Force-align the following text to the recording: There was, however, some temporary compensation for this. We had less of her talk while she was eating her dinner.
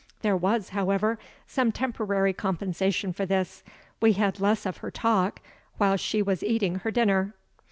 There 0.23 0.35
was, 0.35 0.69
however, 0.69 1.19
some 1.45 1.71
temporary 1.71 2.33
compensation 2.33 3.13
for 3.13 3.27
this. 3.27 3.61
We 3.99 4.13
had 4.13 4.39
less 4.39 4.65
of 4.65 4.77
her 4.77 4.89
talk 4.89 5.41
while 5.77 5.95
she 5.95 6.23
was 6.23 6.41
eating 6.41 6.77
her 6.79 6.89
dinner. 6.89 7.35